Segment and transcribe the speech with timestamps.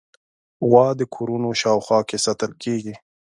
[0.69, 2.93] غوا د کورونو شاوخوا کې ساتل کېږي.